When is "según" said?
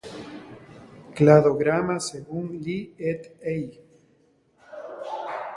1.99-2.59